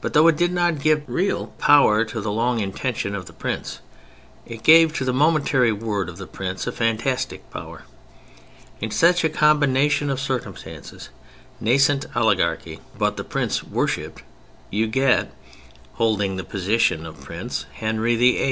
But 0.00 0.14
though 0.14 0.26
it 0.26 0.36
did 0.36 0.50
not 0.52 0.80
give 0.82 1.04
real 1.06 1.52
power 1.58 2.04
to 2.04 2.20
the 2.20 2.32
long 2.32 2.58
intention 2.58 3.14
of 3.14 3.26
the 3.26 3.32
prince, 3.32 3.78
it 4.44 4.64
gave 4.64 4.92
to 4.94 5.04
the 5.04 5.12
momentary 5.12 5.70
word 5.70 6.08
of 6.08 6.16
the 6.16 6.26
prince 6.26 6.66
a 6.66 6.72
fantastic 6.72 7.48
power. 7.52 7.84
In 8.80 8.90
such 8.90 9.22
a 9.22 9.28
combination 9.28 10.10
of 10.10 10.18
circumstances—nascent 10.18 12.06
oligarchy, 12.16 12.80
but 12.98 13.16
the 13.16 13.22
prince 13.22 13.62
worshipped—you 13.62 14.88
get, 14.88 15.32
holding 15.92 16.34
the 16.36 16.42
position 16.42 17.06
of 17.06 17.20
prince, 17.22 17.66
Henry 17.74 18.16
VIII. 18.16 18.46